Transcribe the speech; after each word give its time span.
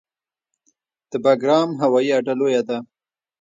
د 1.11 1.13
بګرام 1.23 1.69
هوایي 1.83 2.11
اډه 2.17 2.33
لویه 2.39 2.61
ده 2.69 2.77